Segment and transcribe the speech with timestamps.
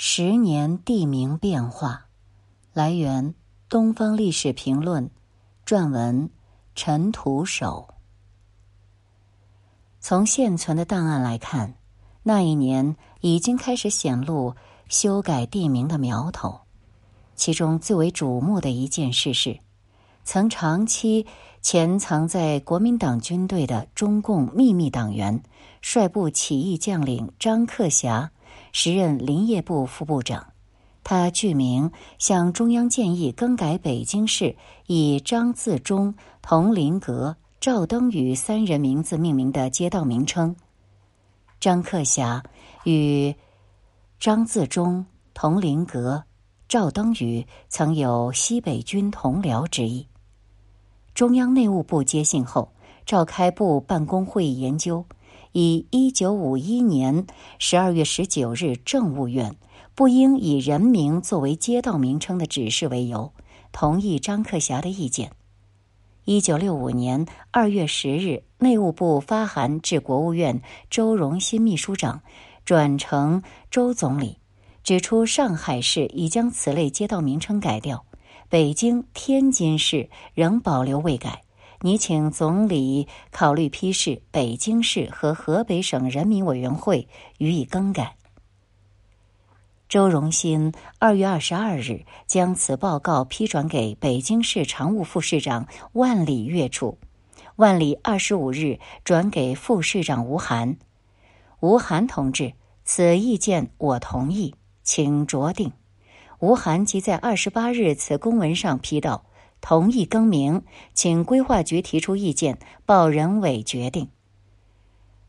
[0.00, 2.06] 十年地名变化，
[2.72, 3.30] 来源
[3.68, 5.06] 《东方历史评论》，
[5.66, 6.30] 撰文
[6.76, 7.88] 陈独守。
[9.98, 11.74] 从现存的档案来看，
[12.22, 14.54] 那一年已经开始显露
[14.88, 16.60] 修改地名的苗头。
[17.34, 19.58] 其中最为瞩目的一件事是，
[20.22, 21.26] 曾长期
[21.60, 25.42] 潜藏在国民党军队的中共秘密党员，
[25.82, 28.30] 率部起义将领张克侠。
[28.80, 30.52] 时任林业部副部长，
[31.02, 31.90] 他具名
[32.20, 34.54] 向中央建议更改北京市
[34.86, 40.54] 以张自忠、佟麟阁、赵登禹三人名字命名的街道名称。
[41.58, 42.44] 张克侠
[42.84, 43.34] 与
[44.20, 45.04] 张自忠、
[45.34, 46.22] 佟麟阁、
[46.68, 50.06] 赵登禹曾有西北军同僚之意。
[51.14, 52.70] 中央内务部接信后，
[53.04, 55.04] 召开部办公会议研究。
[55.52, 57.26] 以一九五一年
[57.58, 59.56] 十二月十九日政务院
[59.94, 63.32] 不应以人名作为街道名称的指示为由，
[63.72, 65.32] 同意张克侠的意见。
[66.24, 70.60] 一九六五年二月十日，内务部发函至国务院
[70.90, 72.20] 周荣新秘书长，
[72.64, 74.36] 转呈周总理，
[74.84, 78.04] 指出上海市已将此类街道名称改掉，
[78.50, 81.40] 北京、天津市仍保留未改。
[81.80, 88.16] 你请总理考虑批示北京市和河北省人民委员会予以更改。
[89.88, 96.98] 周荣新二月二十二日将此报告批转给北京市常务副市长万里阅处，
[97.56, 100.76] 万里二十五日转给副市长吴晗。
[101.60, 102.52] 吴晗同志，
[102.84, 105.72] 此意见我同意，请酌定。
[106.40, 109.24] 吴晗即在二十八日此公文上批道。
[109.60, 110.62] 同意更名，
[110.94, 114.08] 请规划局提出意见，报人委决定。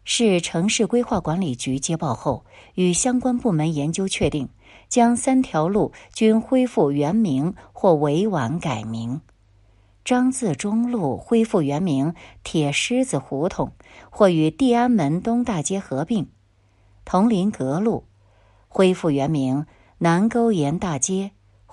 [0.03, 4.49] 市城市规划管理局接报后，与相关部门研究确定，
[4.87, 9.21] 将三条路均恢复原名或委婉改名。
[10.05, 13.73] 张自忠路恢复原名铁狮子胡同，
[14.09, 16.25] 或与地安门东大街合并；
[17.05, 18.05] 铜陵阁路
[18.67, 19.67] 恢复原名
[19.99, 21.31] 南沟沿大街。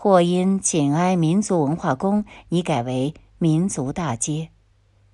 [0.09, 4.51] 或因紧挨民族文化宫，已改为民族大街；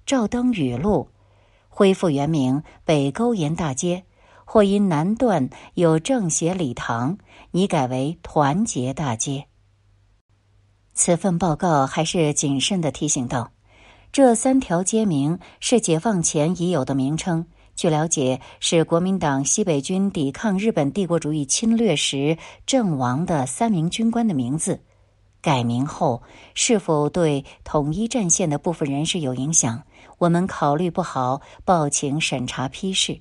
[0.05, 1.09] 赵登禹路
[1.71, 4.03] 恢复原名北沟沿大街；
[4.45, 7.17] 或因南段有政协礼堂，
[7.53, 9.47] 已改为团结大街。
[10.93, 13.53] 此份报告还是谨慎的提醒道：
[14.13, 17.47] 这三条街名是解放前已有的名称。
[17.75, 24.81] 据了解，是国民党西北军抵抗日本帝国主义侵略时阵亡的三名军官的名字。
[25.41, 26.23] 改名后
[26.55, 29.83] 是否对统一战线的部分人士有影响？
[30.19, 33.21] 我们考虑不好，报请审查批示。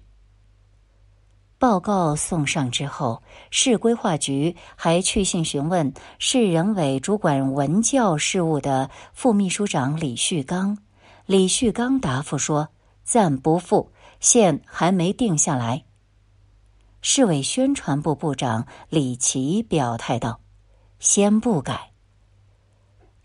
[1.57, 10.77] 报告送上之后，市规划局还去信询问市人委主管文教事务的副秘书长李旭刚。
[11.25, 12.69] 李旭刚答复说
[13.03, 15.83] ：“暂不复。”现还没定下来。
[17.01, 20.39] 市委宣传部部长李奇表态道
[20.99, 21.91] ：“先不改。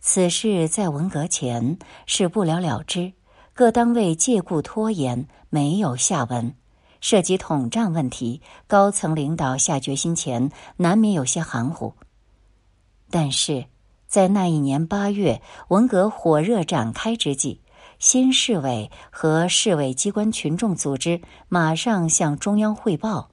[0.01, 3.13] 此事在文革前是不了了之，
[3.53, 6.55] 各单位借故拖延，没有下文。
[7.03, 11.93] 涉及统战问题，高层领导下决心前，难免有些含糊。
[13.11, 13.67] 但是
[14.07, 17.61] 在那一年八月，文革火热展开之际。”
[17.99, 23.31] 新市委和市委机关群众组织马上向中央汇报。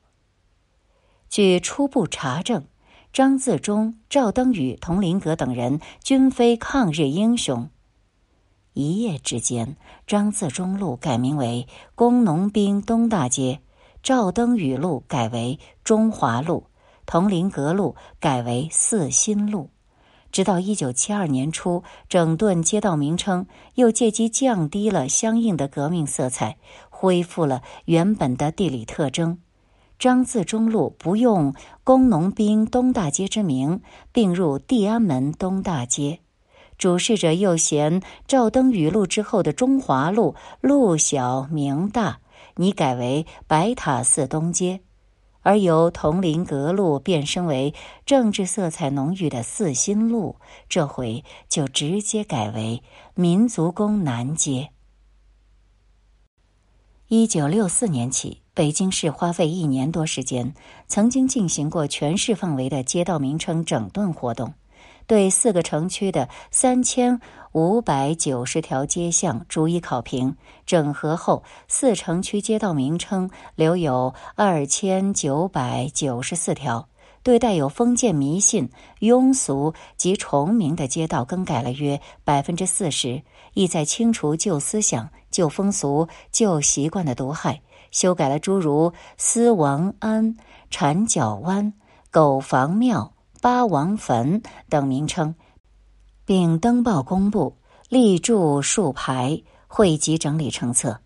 [1.29, 2.65] 据初步查证，
[3.11, 7.69] 张自忠、赵登禹、佟麟阁等人均非抗日英雄。
[8.73, 9.75] 一夜之间，
[10.07, 13.59] 张自忠路改名为工农兵东大街，
[14.01, 16.67] 赵登禹路改为中华路，
[17.05, 19.69] 佟麟阁路改为四新路。
[20.33, 23.45] 直到一九七二年初，整顿街道名称，
[23.75, 26.57] 又借机降低了相应的革命色彩，
[26.89, 29.37] 恢复了原本的地理特征。
[29.99, 33.81] 张自忠路不用工农兵东大街之名，
[34.11, 36.19] 并入地安门东大街。
[36.79, 42.17] 主事者又嫌赵登禹路之后的中华路路小名大，
[42.55, 44.81] 拟改为白塔寺东街。
[45.43, 47.75] 而由铜陵阁路变身为
[48.05, 50.37] 政治色彩浓郁的四新路，
[50.67, 52.81] 这回就直接改为
[53.13, 54.71] 民族宫南街。
[57.09, 60.55] 一九六四年起，北京市花费一年多时间，
[60.87, 64.55] 曾经进行过全市范围的街道名称整顿活动。
[65.05, 67.19] 对四个城区的三千
[67.53, 70.35] 五百九十条街巷逐一考评
[70.65, 76.89] 整合后，四城区街道名称留有二千九百九十四条，
[77.21, 78.71] 对带有封建迷信、
[79.01, 83.21] 庸俗及重名的街道更改了约百分之四十，
[83.53, 87.61] 意在清除旧思想、旧风俗、旧习惯的毒害，
[87.91, 90.35] 修改了诸如思王庵、
[90.71, 91.71] 缠脚湾、
[92.09, 95.35] 狗房庙、八王坟等名称，
[96.25, 97.57] 并登报公布，
[97.89, 100.99] 立柱竖牌，汇集整理成册。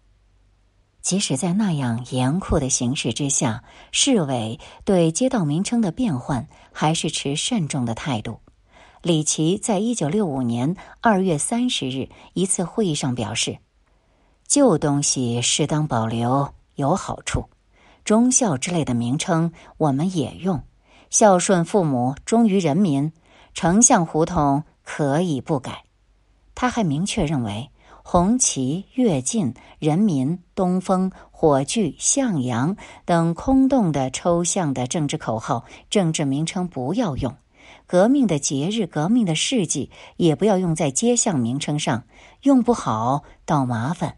[1.02, 8.42] 即使在那样严酷的形势之下，市委对街道名称的变换还是持慎重的态度。
[9.02, 13.58] 李琦在一九六五年二月三十日一次会议上表示
[14.48, 17.46] ：“旧东西适当保留有好处，
[18.04, 20.62] 忠孝之类的名称我们也用，
[21.10, 23.14] 孝顺父母、忠于人民、
[23.54, 25.84] 丞相胡同可以不改。”
[26.56, 27.70] 他还明确认为。
[28.10, 37.34] 红旗、跃进、人民、东风、火炬、向阳等空洞的抽象的政治口号、政治名称不要用；
[37.86, 42.06] 革命的节日、革命的事迹也不要用在街巷名称上，
[42.44, 44.16] 用不好倒麻烦。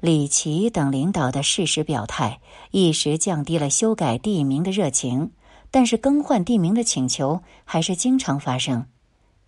[0.00, 2.40] 李琦等领导的事实表态，
[2.70, 5.32] 一时降低了修改地名的热情，
[5.70, 8.86] 但是更换地名的请求还是经常发生。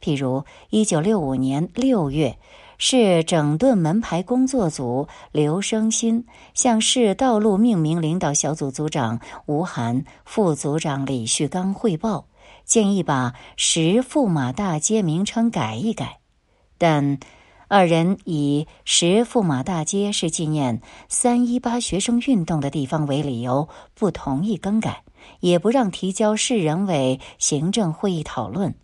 [0.03, 2.37] 譬如，一九六五年六月。
[2.85, 12.27] 市整顿门牌工作组刘生新向市道路命名领导小组组长吴涵、副组长李旭刚汇报，
[12.65, 16.19] 建议把十驸马大街名称改一改，
[16.77, 17.21] 但
[17.69, 25.05] 二人以十驸马大街是纪念三一八学生运动的地方为理由，不同意更改，
[25.39, 28.75] 也不让提交市人委行政会议讨论。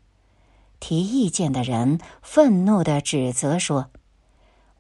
[0.81, 3.91] 提意见的人愤怒的指责说：“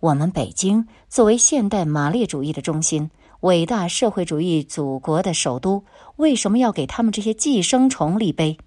[0.00, 3.10] 我们北京作为现代马列主义的中心，
[3.40, 5.84] 伟大社会主义祖国的首都，
[6.16, 8.58] 为什么要给他们这些寄生虫立碑？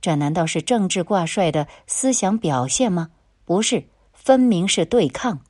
[0.00, 3.10] 这难道是政治挂帅的思想表现吗？
[3.44, 5.40] 不是，分明是对抗。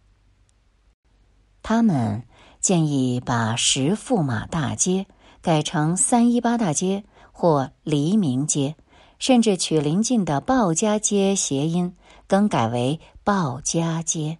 [1.63, 2.25] 他们
[2.61, 5.07] 建议把十驸马大街
[5.41, 8.75] 改成三一八大街或黎明街。”
[9.19, 11.95] 甚至取邻近的鲍家街谐音，
[12.27, 14.39] 更改为鲍家街。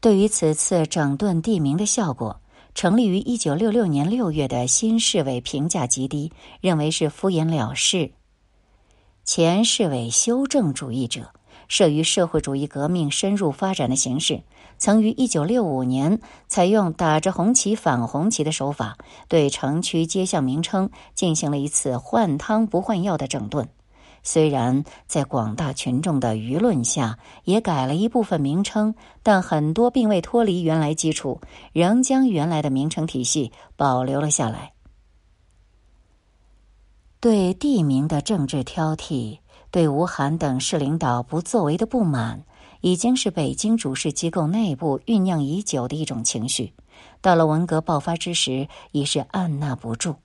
[0.00, 2.40] 对于此次整顿地名的效果，
[2.74, 8.12] 成立于一九六六年六月的新市委评价极低，认为是敷衍了事。
[9.24, 11.32] 前市委修正主义者。
[11.68, 14.42] 摄于社会主义革命深入发展的形势，
[14.78, 18.96] 曾于一九六五年采用打着红旗反红旗的手法，
[19.28, 23.68] 对城区街巷名称进行了一次换汤不换药的整顿。
[24.22, 31.40] 虽然在广大群众的舆论下，也改了一部分名称，但很多并未脱离原来基础，
[31.72, 34.72] 仍将原来的名称体系保留了下来。
[37.20, 39.38] 对地名的政治挑剔。
[39.70, 42.44] 对吴晗等市领导不作为的不满，
[42.80, 46.72] 已经是北京主事机构内部酝酿已久的一种情绪。
[47.20, 50.16] 到了文革爆发之时，已是按捺不住。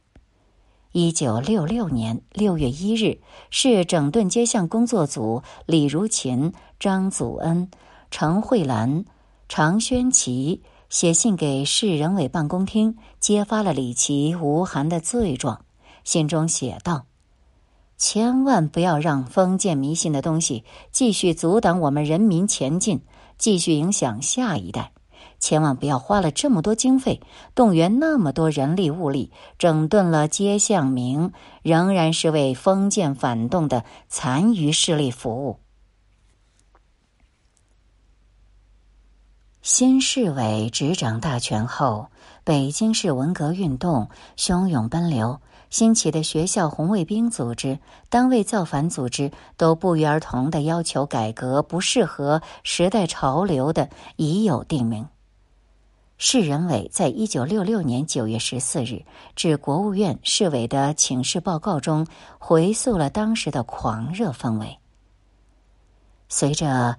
[0.94, 7.70] 一九六六年六月一日，市整顿街巷工作组李如琴、张祖恩、
[8.10, 9.06] 程慧兰、
[9.48, 15.66] 常宣琪写信给市人委办公厅，揭发了李琦、吴晗的罪状。
[16.04, 17.06] 信中写道。
[18.02, 23.00] 千万不要让封建迷信的东西继续阻挡我们人民前进，
[23.38, 24.92] 继续影响下一代。
[25.40, 27.22] 千万不要花了这么多经费，
[27.54, 31.32] 动员那么多人力物力，整顿了街巷名，
[31.62, 35.60] 仍然是为封建反动的残余势力服务。
[39.62, 42.08] 新市委执掌大权后，
[42.44, 45.40] 北京市文革运动汹涌奔流。
[45.72, 55.08] 兴起的学校红卫兵组织、单位造反组织都不约而同的要求改革不适合时代潮流的已有定名。
[56.18, 59.04] 市人委在一九六六年九月十四日
[59.36, 62.06] 致国务院市委的请示报告中，
[62.38, 64.78] 回溯了当时的狂热氛围。
[66.28, 66.98] 随着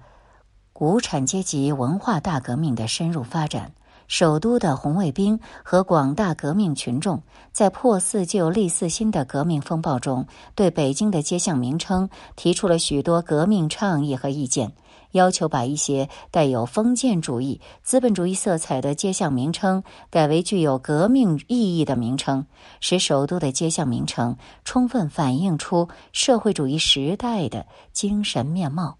[0.73, 3.71] 无产阶级文化大革命的深入发展。
[4.07, 14.73] 首都的红卫兵和广大革命群众在破四旧立四新的革命风暴中，对北京的街巷名称提出了许多革命倡议和意见，
[15.11, 22.45] 要求把一些带有封建主义、资本主义色彩的街巷名称改为具有革命意义的名称，
[22.79, 28.97] 使首都的街巷名称充分反映出社会主义时代的精神面貌。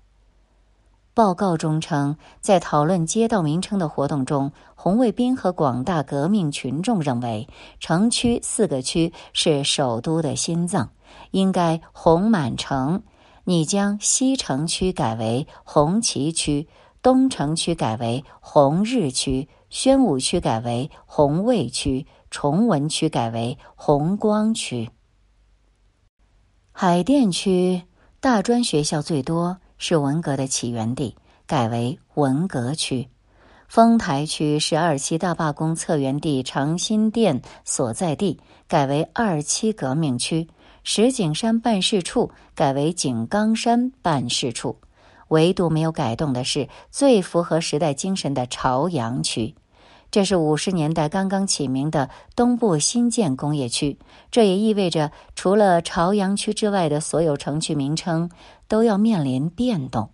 [1.16, 7.48] 报告中称，在讨论街道名称的活动中，红卫兵和广大革命群众认为，
[7.80, 10.90] 城区四个区是首都的心脏，
[11.30, 13.04] 应该红满城。
[13.44, 16.68] 拟将西城区改为红旗区，
[17.04, 24.90] 东城区改为红日区，宣武区改为红卫区，崇文区改为红光区。
[26.72, 27.84] 海淀区
[28.20, 29.58] 大专学校最多。
[29.86, 31.14] 是文革的起源地，
[31.46, 33.06] 改为文革区；
[33.68, 40.48] 丰台区是二七大罢工策源地长辛店所在地，改为二七革命区；
[40.86, 44.78] 石景山办事处改为井冈山办事处。
[45.28, 49.54] 唯独没有改动的是最符合时代精神的朝阳区，
[50.14, 53.98] 这是五十年代刚刚起名的东部新建工业区。
[54.30, 58.30] 这也意味着，除了朝阳区之外的所有城区名称。
[58.74, 60.10] 都要面临变动。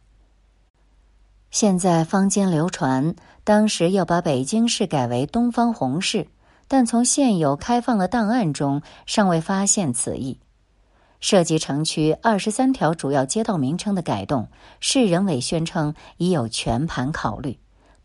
[1.50, 3.16] 现在坊间流传，
[3.46, 6.28] 当时要把北京市改为东方红市，
[6.68, 10.42] 但从现有开放的档案中尚未发现此意。
[11.22, 14.50] 涉及城区二十三条主要街道名称的改动，
[14.82, 17.58] 市人委宣称已有全盘考虑。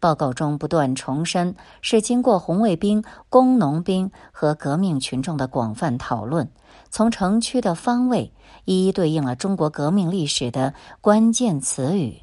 [0.04, 6.46] 报告中不断重申，是经过红卫兵、工农兵和革命群众的广泛讨论。
[6.90, 8.30] 从城区的方位
[8.66, 12.20] 一一对应了中国革命历史的关键词语，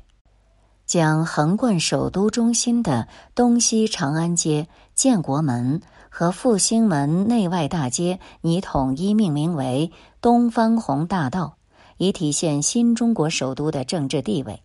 [0.86, 11.56] 将横贯首都中心的东西长安街、建国门和复兴门内外大街拟统一命名为东方红大道，
[11.98, 14.62] 以体现新中国首都的政治地位。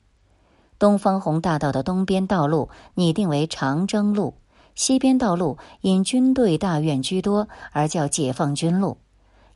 [0.78, 4.34] 东方红大道的东边道路拟定为长征路，
[4.74, 8.98] 西边道路因军队大院居多而叫解放军路。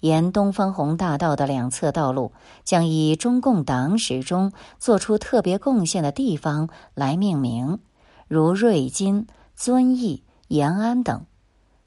[0.01, 2.33] 沿东方红大道的两侧道路
[2.65, 7.81] 将以中共党史中做出特别贡献的地方来命名，
[8.27, 11.27] 如瑞金、遵义、延安等。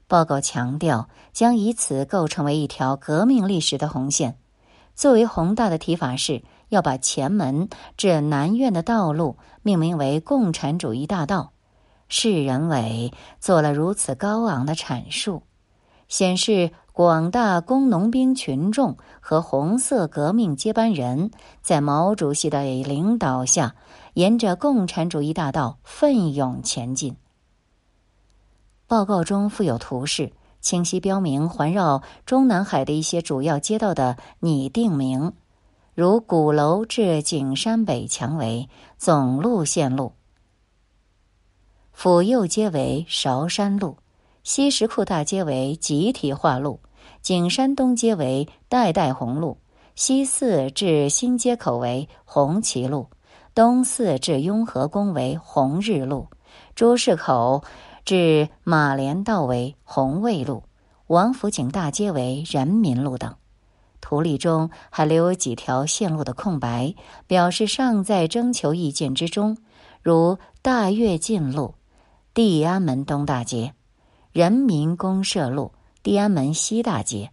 [0.06, 4.36] 报告强调，将以此构成为一条革命历史的红线。
[4.94, 11.52] 最为宏大的提法是要把前门至南苑的道路命名为共产主义大道。
[12.08, 15.42] 市人委做了如此高昂的阐述，
[16.08, 16.72] 显示。
[16.94, 23.74] 广大工农兵群众和红色革命接班人，在毛主席的领导下，
[24.12, 27.16] 沿着共产主义大道奋勇前进。
[28.86, 35.32] 报告中附有图示，清晰标明环绕中南海的一些主要街道的拟定名，
[35.94, 40.12] 如鼓楼至景山北墙为总路线路，
[41.92, 43.96] 府右街为韶山路。
[44.42, 46.80] 西石库大街为集体化路，
[47.22, 49.56] 景山东街为代代红路，
[49.94, 53.08] 西四至新街口为红旗路，
[53.54, 56.26] 东四至雍和宫为红日路，
[56.74, 57.62] 朱市口
[58.04, 60.64] 至马连道为红卫路，
[61.06, 63.36] 王府井大街为人民路等。
[64.04, 66.94] 图例中还留有几条线路的空白，
[67.26, 69.56] 表示尚在征求意见之中，
[70.02, 71.74] 如大跃进路、
[72.34, 73.72] 地安门东大街。
[74.30, 77.30] 人民公社路、地安门西大街、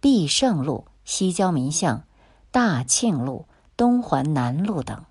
[0.00, 2.02] 必胜路、西郊民巷、
[2.50, 5.04] 大庆路、东环南路等。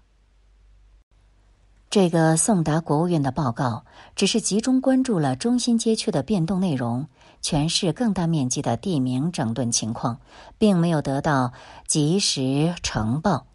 [1.92, 7.08] 这个送达国务院的报告，只是集中关注了中心街区的变动内容，
[7.44, 10.20] 全市更大面积的地名整顿情况，
[10.58, 11.52] 并没有得到
[11.86, 13.46] 及时呈报。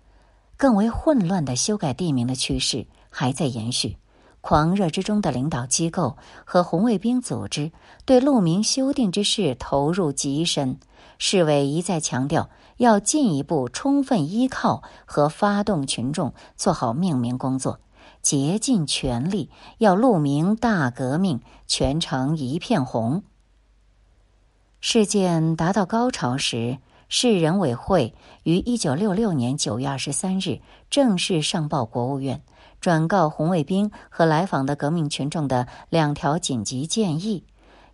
[0.59, 3.97] 更为混乱的修改地名的趋势还在延续。
[4.41, 7.73] 狂热之中的领导机构和红卫兵组织
[8.05, 10.79] 对路名修订之事投入极深，
[11.19, 17.81] 市委一再强调要进一步充分依靠和发动群众做好命名工作，
[18.21, 23.23] 竭尽全力要路名大革命，全城一片红。
[24.81, 32.43] 事件达到高潮时，市人委会于一九六六年九月二十三日正式上报国务院。
[32.81, 37.43] 转告红卫兵和来访的革命群众的两条紧急建议：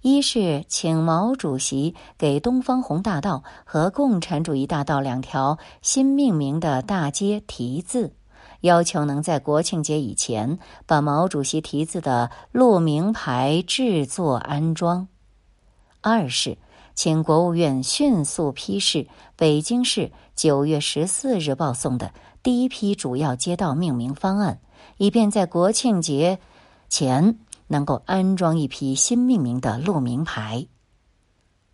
[0.02, 8.12] 一是请毛主席给东方红大道和共产主义大道两条新命名的大街题字，
[8.60, 15.06] 要求能在国庆节以前把毛主席题字的路名牌制作安装；
[16.02, 16.58] 二是
[16.94, 24.60] 请国务院迅速批示北京市九月十四日报送的第一批主要街道命名方案。
[24.96, 26.38] 以便在国庆节
[26.88, 30.66] 前能够安装一批新命名的路名牌。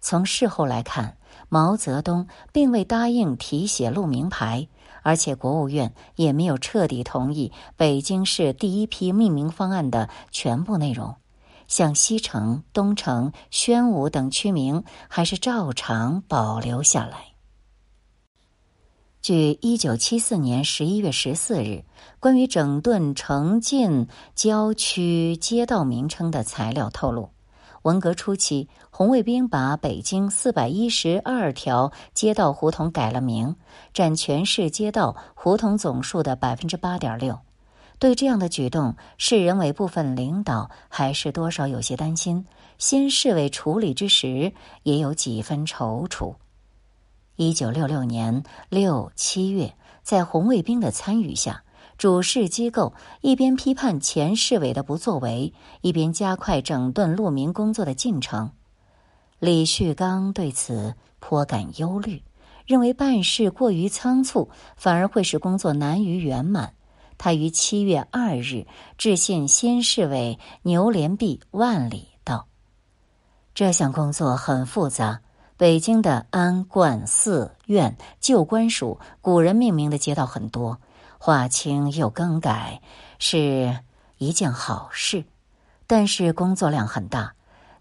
[0.00, 4.68] 从事后来看，毛泽东并未答应题写路名牌，
[5.02, 11.16] 而且国务院也没有彻底同意北京市第一批命名方案的全部内容，
[11.70, 17.28] 像西城、东城、宣武等区名还是照常保留下来。
[19.22, 21.84] 据一九七四年十一月十四日
[22.18, 27.30] 关于整顿城近郊区街道名称的材料透露。
[27.82, 33.54] 文革初期，红卫兵把北京四百一十二条街道胡同改了名，
[33.94, 37.38] 占全市街道胡同总数的百分之八点六。
[38.00, 42.46] 对这样的举动，市人委部分领导还是多少有些担心。
[42.78, 44.54] 新市委处理之时，
[44.84, 46.34] 也有几分踌躇。
[47.36, 51.62] 一九六六年六七月，在红卫兵的参与下。
[51.98, 55.52] 主事机构一边批判前市委的不作为，
[55.82, 58.52] 一边加快整顿路民工作的进程。
[59.38, 62.22] 李旭刚对此颇感忧虑，
[62.64, 66.72] 认为办事过于仓促，反而会使工作难于圆满。
[67.22, 72.46] 他于七月二日致信新市委牛连弼万里道
[73.54, 75.20] ：“这项工作很复杂，
[75.58, 80.80] 北京的安、观、寺、院、旧官署古人命名的街道很多。”
[81.20, 82.80] 划清又更改
[83.18, 83.76] 是
[84.16, 85.24] 一件好事，
[85.86, 87.34] 但是工作量很大。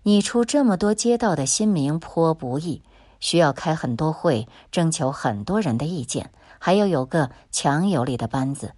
[0.03, 2.83] 拟出这么多街道的新名颇不易，
[3.21, 6.29] 需要开很多会，征求很多人的意见，
[6.59, 8.73] 还要有个强有力的班子。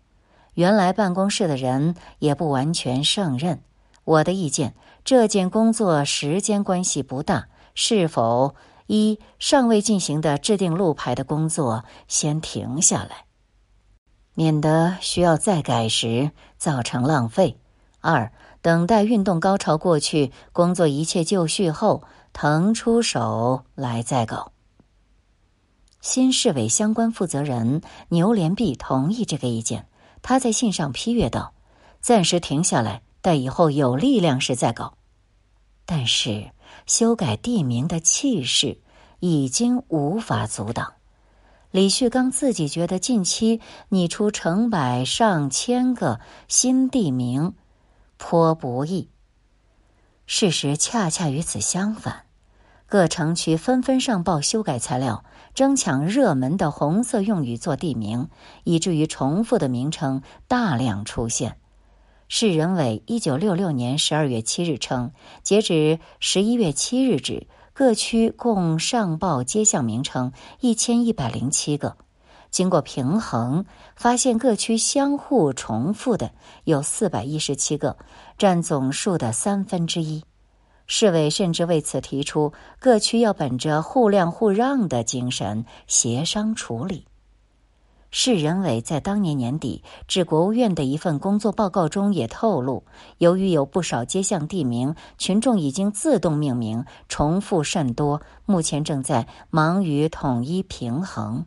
[0.53, 3.63] 原来办公室的人也不完全胜任。
[4.03, 8.55] 我的意见，这件工作时间关系不大，是否
[8.88, 13.25] 一尚未进行的制定路牌的工作先停下来？
[14.34, 17.58] 免得需要再改时造成浪费。
[18.00, 18.31] 二，
[18.62, 22.03] 等待运动高潮过去，工作一切就绪后，
[22.34, 24.51] 腾出手来再搞。
[26.01, 29.86] 新市委相关负责人牛连弼同意这个意见，
[30.22, 31.54] 他在信上批阅道
[32.01, 34.98] ：“暂时停下来，待以后有力量时再搞。”
[35.86, 36.51] 但是
[36.86, 38.80] 修改地名的气势
[39.20, 40.94] 已经无法阻挡。
[41.72, 47.54] 李旭刚自己觉得，近期拟出成百上千个新地名，
[48.17, 49.10] 颇不易。
[50.26, 52.26] 事实恰恰与此相反，
[52.91, 55.23] 各城区纷纷上报修改材料，
[55.54, 58.27] 争抢热门的红色用语做地名，
[58.65, 61.56] 以至于重复的名称大量出现。
[62.27, 67.47] 市人委一九六六年十二月七日称，截止十一月七日止。
[67.71, 71.95] 各区共上报街巷名称一千一百零七个，
[72.49, 76.32] 经过平衡，发现各区相互重复的
[76.65, 77.95] 有四百一十七个，
[78.38, 80.25] 占总数的三分之一。
[80.93, 87.06] 市委甚至为此提出，各区要本着互谅互让的精神协商处理。
[88.10, 92.84] 市人委在当年年底致国务院的一份工作报告中也透露，
[93.19, 101.45] 由于有不少街巷地名群众已经自动命名，重复甚多，目前正在忙于统一平衡。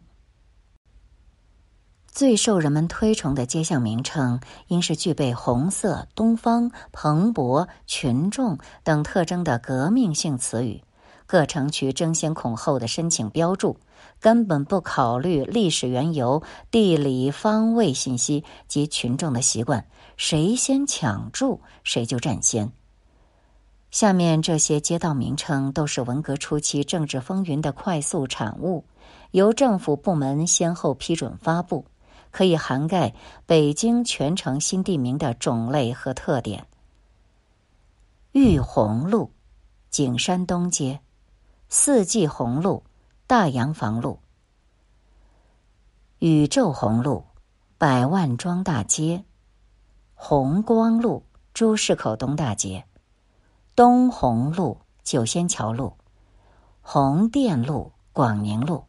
[2.14, 10.80] 最受人们推崇的街巷名称，应是具备红色、东方、蓬勃、群众等特征的革命性词语。
[11.26, 13.76] 各城区争先恐后的申请标注。
[14.20, 19.84] 根本不考虑历史缘由、地理方位信息及群众的习惯，
[20.16, 22.70] 谁先抢注谁就占先。
[23.90, 28.84] 下面这些街道名称都是文革初期政治风云的快速产物，
[29.32, 31.84] 由政府部门先后批准发布，
[32.34, 33.14] 可以涵盖
[33.46, 36.66] 北京全城新地名的种类和特点：
[38.32, 39.30] 玉红路、
[39.90, 41.00] 景山东街、
[41.68, 42.82] 四季红路。
[43.26, 44.18] 大洋房路、
[46.18, 47.24] 宇宙红路、
[47.78, 49.24] 百万庄大街、
[50.12, 52.84] 红光路、朱市口东大街、
[53.74, 55.94] 东红路、九仙桥路、
[56.82, 58.84] 红电路、广宁路、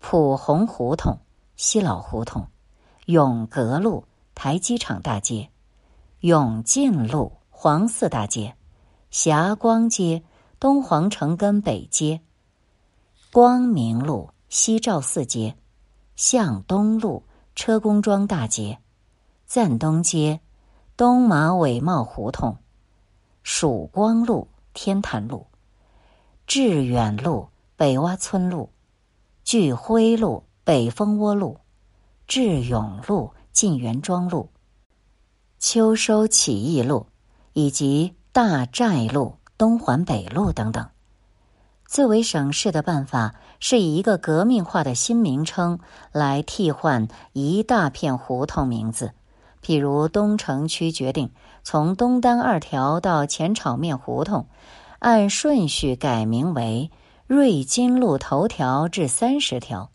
[0.00, 1.16] 普红胡同、
[1.54, 2.48] 西老胡同、
[3.08, 5.48] 永阁路、台机厂大街、
[6.20, 8.54] 永进路、黄寺大街、
[9.10, 10.22] 霞光街、
[10.60, 12.20] 东皇城根北街。
[13.32, 15.56] 光明路、西照寺街、
[16.16, 17.22] 向东路、
[17.54, 18.78] 车公庄大街、
[19.46, 20.40] 赞东街、
[20.94, 22.58] 东马尾帽胡同、
[23.42, 25.46] 曙光路、天坛路、
[26.46, 28.68] 致远路、北洼村路、
[29.44, 31.58] 聚辉路、北蜂窝路、
[32.28, 34.50] 智永路、晋元庄路、
[35.58, 37.06] 秋收起义路，
[37.54, 40.90] 以及大寨路、东环北路等等。
[41.86, 45.78] 最为省事的办法是以一个革命化的新名称
[46.12, 49.14] 来替换一大片胡同名字。
[49.64, 51.30] 譬如东城区决定
[51.64, 54.46] 从东单二条到前炒面胡同，
[54.98, 56.90] 按顺序改名为
[57.26, 59.90] 瑞金路头条至三十条；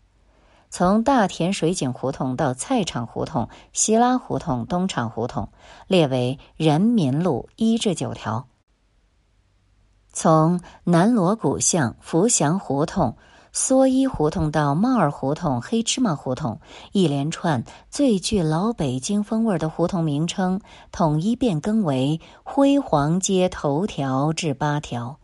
[0.76, 5.50] 从大田水井胡同到菜场胡同、西拉胡同、东厂胡同，
[5.86, 8.48] 列为人民路一至九条。
[10.12, 13.16] 从南锣鼓巷、福祥胡同、
[13.52, 16.58] 蓑衣胡同到帽儿胡同、黑芝麻胡同，
[16.90, 20.60] 一连串最具老北京风味的胡同名称，
[20.90, 25.20] 统一变更为辉煌街头条至八条。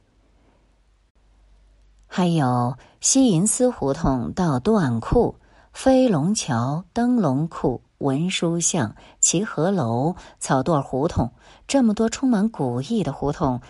[2.12, 5.36] 还有西银丝胡同到段库、
[5.72, 11.32] 飞龙桥、灯笼库、文书巷、齐河楼、草垛胡同，
[11.66, 13.60] 这么多充满古意的胡同。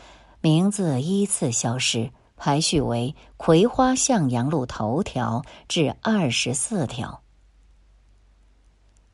[0.40, 7.20] 名字依次消失，排序为葵花向阳路头条至二十四条。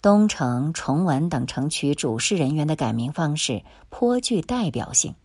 [0.01, 5.17] 东城、崇文等城区主事人员的改名方式颇具代表性，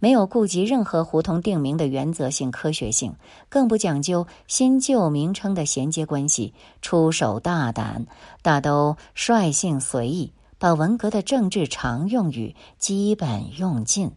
[0.00, 3.14] 没有顾及任何胡同定名的原则性、科学性，
[3.48, 8.06] 更不讲究新旧名称的衔接关系，出手大胆，
[8.42, 14.10] 大都率性随意，把文革的政治常用语基本用尽，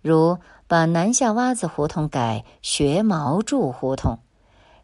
[0.00, 0.38] 如。
[0.70, 4.20] 把南下洼子胡同改学毛柱胡同，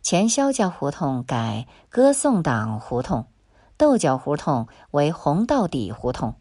[0.03, 3.27] 前肖家胡同改歌颂党胡同，
[3.77, 6.35] 豆角胡同为红到底胡同，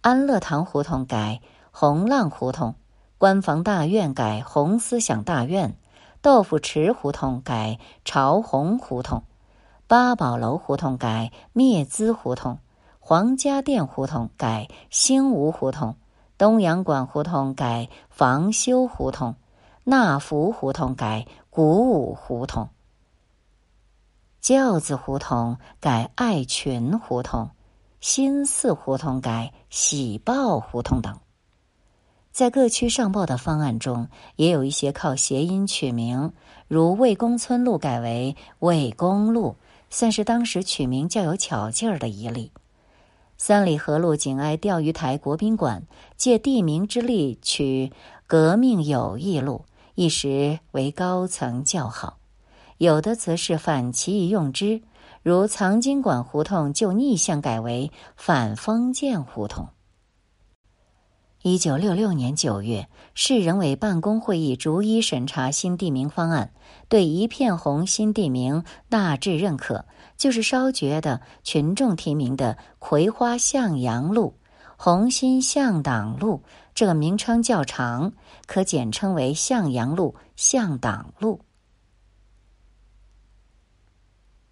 [0.00, 2.76] 安乐堂胡同改红浪胡同，
[3.18, 5.76] 官房大院改红思想大院，
[6.22, 9.24] 豆腐池胡同改朝红胡同，
[9.88, 12.60] 八宝楼胡同改灭资胡同，
[13.00, 15.96] 皇家店胡同改兴吴胡同。
[16.38, 19.34] 东洋馆胡同改房修胡同，
[19.82, 22.68] 纳福胡同改鼓舞胡同，
[24.40, 27.50] 轿子胡同改爱群胡同，
[28.00, 31.18] 新四胡同改喜报胡同等。
[32.38, 36.32] 在各区上报的方案中，也有一些靠谐音取名，
[36.68, 39.56] 如魏公村路改为魏公路，
[39.90, 42.52] 算是当时取名较有巧劲儿的一例。
[43.36, 45.82] 三里河路紧挨钓鱼台国宾馆，
[46.16, 47.92] 借地名之力取
[48.28, 49.64] “革命友谊路”，
[49.96, 52.18] 一时为高层叫好；
[52.76, 54.82] 有的则是反其意用之，
[55.24, 59.66] 如藏经馆胡同就逆向改为反封建胡同。
[61.42, 66.52] 一九六六年九月，市人委办公会议逐一审查新地名方案，
[66.88, 69.84] 对一片红新地名大致认可。
[70.16, 74.34] 就是稍觉得群众提名的“葵花向阳路
[74.76, 76.42] ”“红心向党路”
[76.74, 78.12] 这个名称较长，
[78.46, 81.40] 可简称为“向阳路”“向党路”。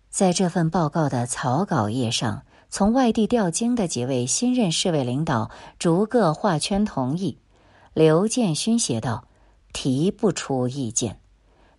[0.09, 7.39] 在这份报告的草稿页上，从外地调经的几位新任市委领导逐个画圈同意。
[7.95, 9.27] 刘建勋写道
[9.73, 11.21] ：“提不出意见。”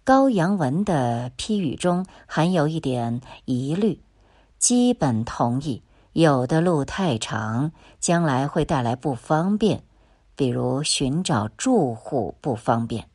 [0.03, 4.01] 高阳文的批语中含有一点疑虑，
[4.57, 5.83] 基本同意。
[6.13, 9.83] 有的路太长，将来会带来不方便，
[10.35, 13.07] 比如寻找住户不方便。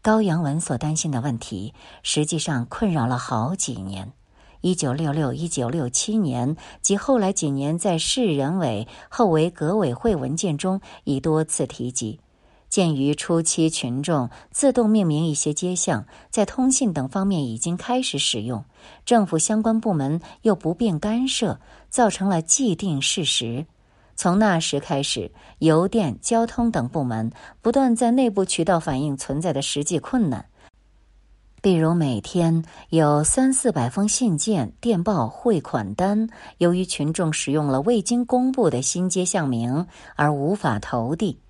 [0.00, 4.12] 高阳文所担心的问题，实际上困扰了好几年。
[4.60, 12.20] 一九六六、一九六七年及后来几年，在市人委后为革委会文件中已多次提及。
[12.68, 18.62] 鉴于初期群众自动命名一些街巷，在通信等方面已经开始使用，
[19.06, 23.64] 政府相关部门又不便干涉，造成了既定事实。
[24.16, 27.30] 从那时开始，邮电、交通等部门
[27.62, 30.44] 不断在内部渠道反映存在的实际困难，
[31.60, 41.40] 比如每天有三四百封信件、电报、汇款单，由于群众使用了未经公布的新街巷名而无法投递。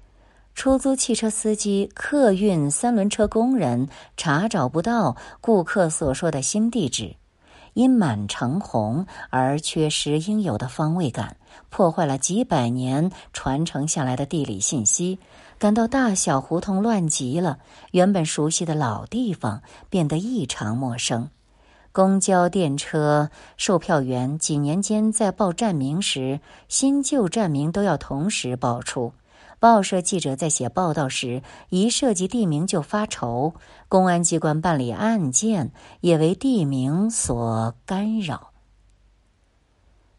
[0.54, 7.14] 出租汽车司机、客运三轮车工人查找不到顾客所说的新地址，
[7.74, 11.36] 因满城红而缺失应有的方位感，
[11.70, 15.18] 破坏了几百年传承下来的地理信息，
[15.58, 17.58] 感到大小胡同乱极了，
[17.90, 21.30] 原本熟悉的老地方变得异常陌生。
[21.90, 29.12] 公交、电车售票员几年间在报站名时，新旧站名都要同时报出。
[29.58, 33.54] 报社记者在写报道时，一涉及地名就发愁；
[33.88, 38.50] 公安机关办理案件也为地名所干扰。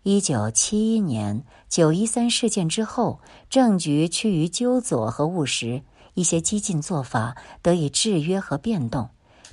[0.04, 5.82] 一九七一年九一三事件之后，政局趋于纠左和务实，
[6.14, 9.10] 一些激进做法得以制约和变动，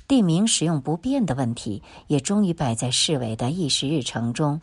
[0.07, 4.61] 地名使用不便的问题，也终于摆在市委的议事日程中。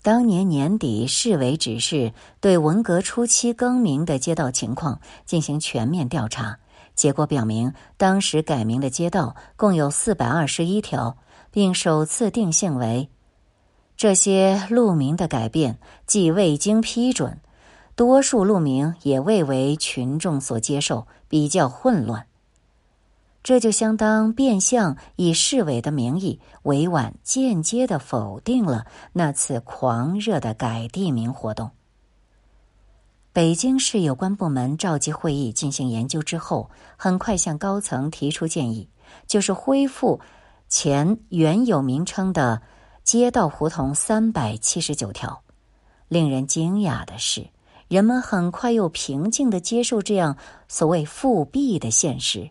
[0.00, 6.58] 当年年底，市委指示对文革初期更名的街道情况进行全面调查，
[6.94, 11.18] 结果表明，当时改名的街道共有四百二十一条，
[11.50, 13.10] 并首次定性为
[13.96, 17.40] 这些路名的改变既未经批准，
[17.94, 22.26] 多数路名也未为群众所接受，比较混乱。
[23.44, 31.72] 这就相当变相以市委的名义，委婉间接的否定了那次狂热的改地名活动。
[33.32, 38.88] 北京市有关部门召集会议进行研究之后，很快向高层提出建议，
[39.26, 40.20] 就是恢复
[40.68, 42.62] 前原有名称的
[43.04, 45.42] 街道胡同三百七十九条。
[46.08, 47.48] 令人惊讶的是，
[47.88, 50.36] 人们很快又平静的接受这样
[50.68, 52.50] 所谓复辟的现实。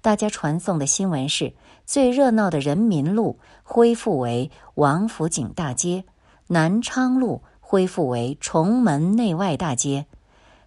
[0.00, 1.54] 大家传送的新闻是：
[1.86, 6.04] 最热闹的人民路恢复为王府井大街，
[6.48, 10.06] 南昌路恢复为崇门内外大街，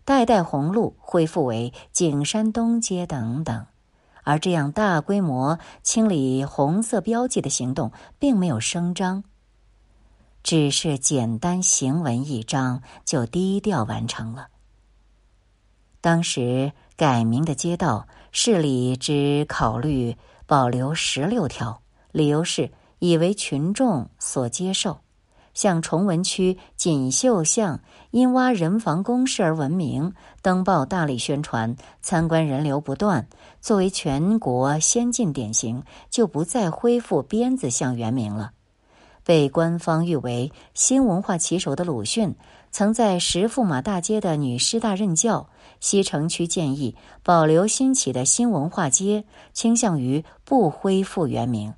[0.05, 3.65] 代代红路恢复为景山东街等等。
[4.27, 9.23] 而这样大规模清理红色标记的行动，并没有声张，
[10.43, 14.49] 只是简单行文一张就低调完成了。
[16.01, 18.05] 当时改名的街道。
[18.39, 24.99] 市里只考虑保留十六条，理由是以为群众所接受。
[25.55, 27.79] 像崇文区锦绣巷
[28.11, 33.27] 因挖人防工事而闻名，登报大力宣传，参观人流不断。
[33.61, 38.51] 作为全国先进典型，就不再恢复鞭子巷原名了。
[39.23, 42.33] 被官方誉为新文化旗手的鲁迅，
[42.71, 45.49] 曾在石驸马大街的女师大任教。
[45.81, 51.73] 西城区建议保留新起的新文化街，倾向于不恢复原名。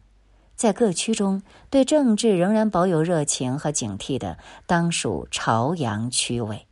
[0.60, 6.66] 在各区中，对政治仍然保有热情和警惕的，当属朝阳区委。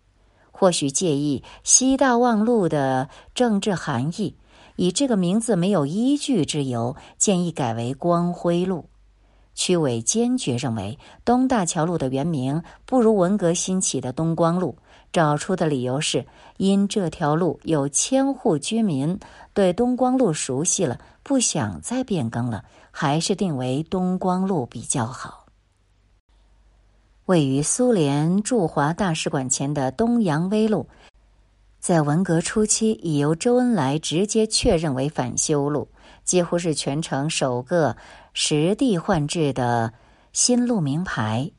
[0.52, 4.36] 或许介意西大望路的政治含义，
[4.76, 8.90] 以这个名字没有依据之由，建议改为光辉路。
[9.56, 14.76] 区委坚决认为，东大桥路的原名不如文革兴起的东光路。
[15.14, 16.26] 找出的理由是
[16.58, 19.18] 因这条路有千户居民
[19.54, 22.66] 对东光路熟悉了，不想再变更了，
[23.00, 25.46] 还是定为东光路比较好。
[27.26, 30.90] 位于苏联驻华大使馆前的东洋威路，
[31.80, 35.90] 在文革初期已由周恩来直接确认为返修路，
[36.24, 37.96] 几乎是全城首个
[38.34, 39.94] 实地换制的
[40.34, 41.52] 新路名牌。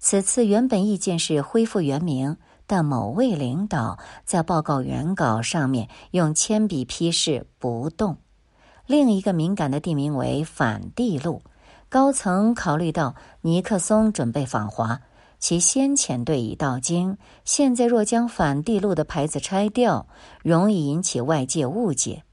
[0.00, 2.36] 此次原本意见是恢复原名。
[2.66, 8.16] 但某位领导在报告原稿上面用铅笔批示不动。
[8.86, 11.42] 另一个敏感的地名为反帝路，
[11.88, 15.00] 高层考虑到尼克松准备访华，
[15.38, 20.06] 其先遣队已到京，现在若将反帝路的牌子拆掉，
[20.42, 22.24] 容易引起外界误解。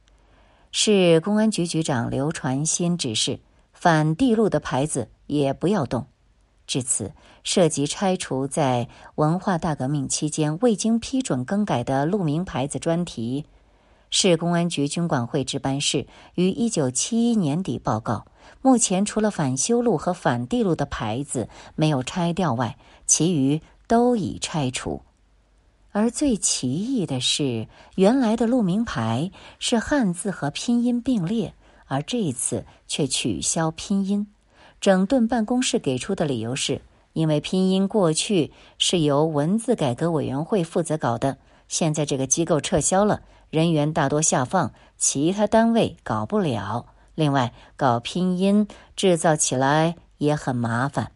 [0.72, 3.40] 市公安局局长刘传新指示，
[3.74, 6.08] 反帝路的牌子也不要动。
[6.68, 13.46] 至此，涉及拆除在文化大革命期间未经批准更改的路名牌子专题。
[14.12, 18.26] 市公安局军管会值班室于一九七一年底报告，
[18.62, 25.02] 目前除了返修路和返地路的牌子没有拆掉外，其余都已拆除。
[25.92, 31.54] 而最奇异的是，原来的路名牌是汉字和拼音并列，
[31.86, 34.28] 而这一次却取消拼音。
[34.82, 36.82] 整顿办公室给出的理由是，
[37.14, 46.86] 因为拼音过去是由文字改革委员会负责搞的，现在这个机构撤销了，人员大多下放，其他单位搞不了。
[47.16, 51.12] 另外，搞拼音制造起来也很麻烦。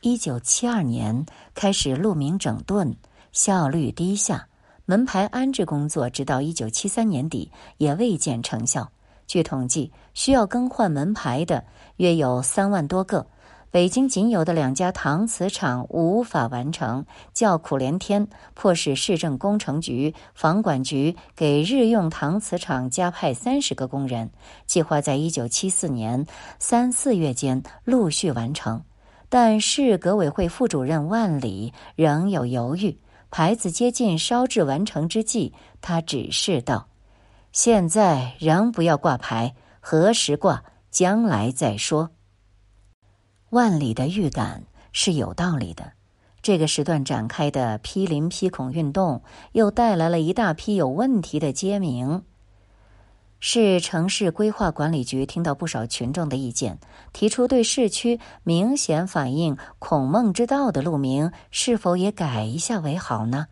[0.00, 2.96] 一九七二年开始路名整顿，
[3.32, 4.46] 效率低下，
[4.84, 8.92] 门牌安置工作直到一九七三年底也未见成效。
[9.26, 11.64] 据统计，需要更换门牌的
[11.96, 13.26] 约有三万多个。
[13.70, 17.04] 北京仅有的两家搪瓷厂无法完成，
[17.34, 24.30] 叫苦连天，迫使市政工程局、房管局给日用搪瓷厂加派三十个工人，
[24.66, 26.26] 计划在一九七四年
[26.58, 28.82] 三四月间陆续完成。
[29.28, 32.98] 但市革委会副主任万里仍有犹豫。
[33.30, 35.52] 牌子接近烧制完成之际，
[35.82, 36.88] 他指示道。
[37.52, 42.08] 现在仍不要挂牌，何时挂，将来再说。
[43.50, 45.92] 万里的预感是有道理的。
[46.42, 52.22] 这个时段展开的批林批孔运动，又带来了一大批有问题的街名。
[53.40, 56.78] 市城市规划管理局听到不少群众的意见，
[57.12, 63.46] 提出对市区明显反映孔孟之道的路名是否也改一下为好呢？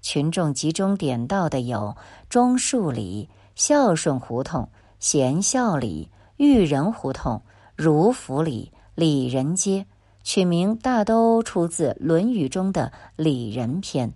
[0.00, 1.96] 群众集中点到的有
[2.28, 7.42] 中树里、孝顺胡同、贤孝里、育人胡同、
[7.76, 9.86] 儒福里、里仁街，
[10.22, 14.12] 取名大都出自《论语》中的“里仁篇”，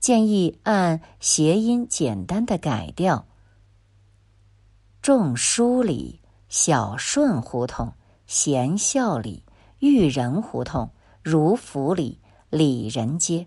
[0.00, 3.26] 建议按谐音简单的改掉。
[5.00, 7.94] 仲舒里、小顺胡同、
[8.26, 9.44] 贤孝里、
[9.78, 10.90] 育人胡同、
[11.22, 13.46] 如福里、里仁街，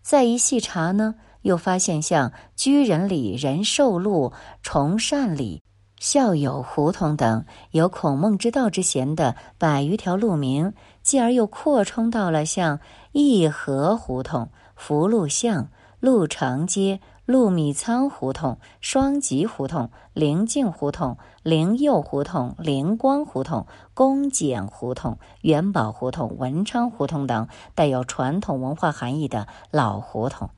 [0.00, 4.32] 再一细查呢，又发现像居仁里、仁寿路、
[4.62, 5.62] 崇善里、
[6.04, 12.78] 校友胡同等有孔孟之道之嫌的百余条路名，继而又扩充到了像
[13.12, 15.68] 义和胡同、福禄巷、
[16.00, 17.00] 鹿城街。
[17.24, 30.50] 陆米仓胡同、双吉胡同、灵境胡同、灵佑胡同、灵光胡同、公检胡同、元宝胡同、文昌胡同等带有传统文化含义的老胡同。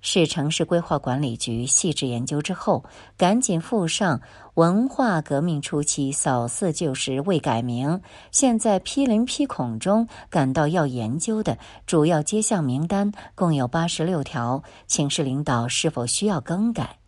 [0.00, 2.84] 市城市规划管理局细致研究之后，
[3.16, 4.20] 赶紧附上
[4.58, 8.00] 文化革命初期扫四旧时未改名，
[8.32, 16.98] 现在批林批孔中感到要研究的主要街巷名单共有八十六条，请示领导是否需要更改。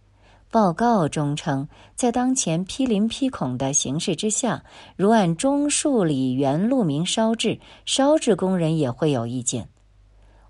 [0.49, 4.63] 报告中称，在当前批林批孔的形势之下，
[4.95, 9.69] 如按中树里原路名烧制，烧制工人也会有意见。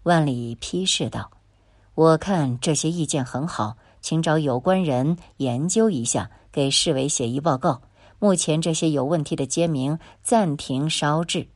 [0.02, 1.30] 万里批示道。
[1.94, 7.82] 我看这些意见很好，请找有关人研究一下，给市委写一报告。
[8.18, 11.48] 目前这些有问题的街名暂停烧制，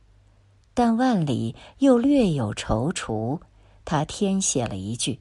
[0.73, 3.39] 但万里又略有踌躇，
[3.85, 5.19] 他添写了一句：“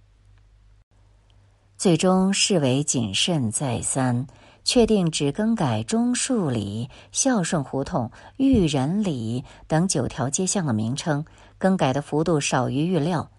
[1.78, 4.28] 最终市委谨慎再三，
[4.64, 11.26] 确定只更改中树里、孝顺胡同、育人里等九条街巷的名称。
[11.58, 13.30] 更改的幅度少于预料，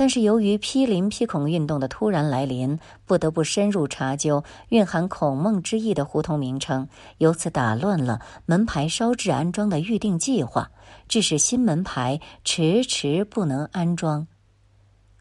[0.00, 10.70] 但是由于批林批孔运动的突然来临，不得不深入查究蕴含孔孟之意的胡同名称，由此打乱了门牌烧制安装的预定计划，
[11.08, 14.28] 致使新门牌迟迟不能安装。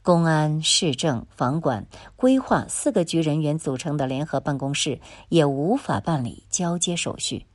[0.04, 7.48] 公安、市政、房管、规划四个局人员组成的联合办公室也无法办理交接手续。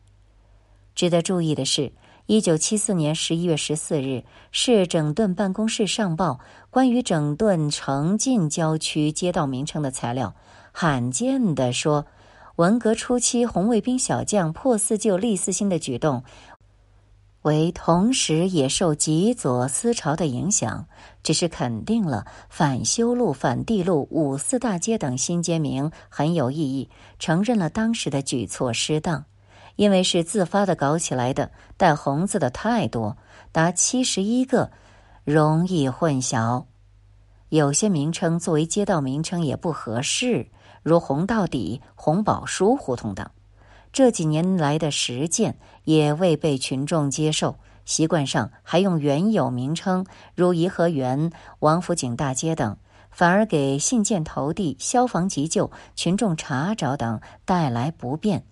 [0.97, 1.93] 值得注意的是。
[2.27, 6.39] 一九七四年十一月十四日，市整顿办公室上报
[6.71, 10.35] 关于整顿城近郊区街道名称的材料，
[10.71, 12.07] 罕见地说，
[12.57, 16.23] 文革初期红卫兵小将破四旧立四新的举动，
[17.43, 20.87] 为同时也受极左思潮的影响，
[21.25, 29.25] 只是肯定了反修路、反地路、五四大街等新街名很有意义，承认了当时的举措失当。
[29.77, 33.17] 因为是自发的搞起来的，带红字的太多，
[33.51, 34.71] 达七十一个，
[35.25, 36.65] 容易混淆。
[37.49, 40.49] 有些名称作为街道名称也不合适，
[40.83, 43.29] 如红到底、红宝书胡同等。
[43.93, 52.79] 这几年来的实践也未被群众接受，习惯上还用原有名称，如颐和园、王府井大街等，
[53.11, 58.45] 反而给信件投递、消防急救、群众查找等带来不便。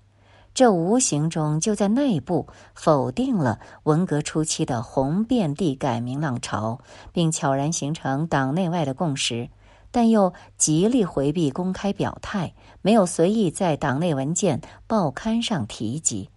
[0.53, 6.81] 这无形中就在内部否定了文革初期的红遍地改名浪潮，
[7.13, 9.49] 并悄然形成党内外的共识，
[9.91, 16.31] 但又极力回避公开表态，没有随意在党内文件、报刊上提及。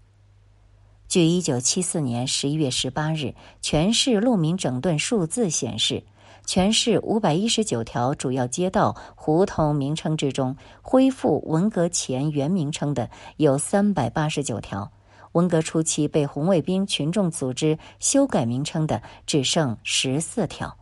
[1.07, 6.03] 据一九七四年十一月十八日全市路名整顿数字显示。
[6.45, 14.91] 全市五百一十九条主要街道、胡同名称之中，恢复文革前原名称的有三百八十九条；
[15.31, 20.77] 文革初期被红卫兵群众组织修改名称的只剩十四条。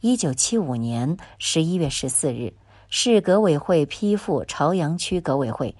[0.00, 2.54] 一九七五年十一月十四日，
[2.88, 5.76] 市革委会批复朝阳区革委会，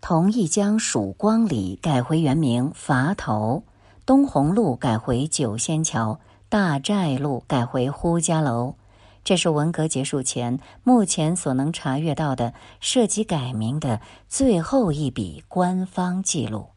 [0.00, 3.62] 同意将曙光里改回原名垡头，
[4.04, 6.18] 东红路改回九仙桥。
[6.48, 8.76] 大寨路改回呼家楼，
[9.24, 16.75] 这是文革结束前目前所能查阅到的涉及改名的最后一笔官方记录。